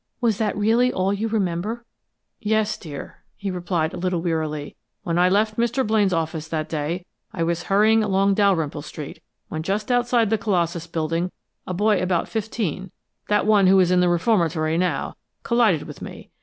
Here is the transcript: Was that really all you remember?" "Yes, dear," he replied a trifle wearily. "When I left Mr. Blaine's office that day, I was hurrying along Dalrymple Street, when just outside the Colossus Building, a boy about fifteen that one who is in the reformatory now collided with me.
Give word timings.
Was 0.19 0.39
that 0.39 0.57
really 0.57 0.91
all 0.91 1.13
you 1.13 1.27
remember?" 1.27 1.85
"Yes, 2.39 2.75
dear," 2.75 3.17
he 3.37 3.51
replied 3.51 3.93
a 3.93 3.99
trifle 4.01 4.19
wearily. 4.19 4.75
"When 5.03 5.19
I 5.19 5.29
left 5.29 5.57
Mr. 5.57 5.85
Blaine's 5.85 6.11
office 6.11 6.47
that 6.47 6.67
day, 6.67 7.05
I 7.31 7.43
was 7.43 7.61
hurrying 7.69 8.03
along 8.03 8.33
Dalrymple 8.33 8.81
Street, 8.81 9.21
when 9.49 9.61
just 9.61 9.91
outside 9.91 10.31
the 10.31 10.39
Colossus 10.39 10.87
Building, 10.87 11.31
a 11.67 11.75
boy 11.75 12.01
about 12.01 12.27
fifteen 12.27 12.89
that 13.27 13.45
one 13.45 13.67
who 13.67 13.79
is 13.79 13.91
in 13.91 13.99
the 13.99 14.09
reformatory 14.09 14.75
now 14.75 15.17
collided 15.43 15.83
with 15.83 16.01
me. 16.01 16.31